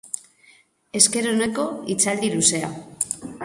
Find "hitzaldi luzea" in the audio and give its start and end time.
1.95-2.73